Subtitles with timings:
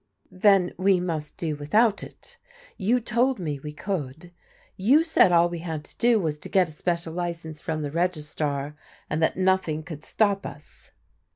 [0.47, 2.37] "Then we must do without it.
[2.75, 4.31] You told me we could.
[4.75, 7.91] You said all we had to do was to get a special license from the
[7.91, 8.75] Registrar,
[9.11, 10.89] and that nothing could stop us."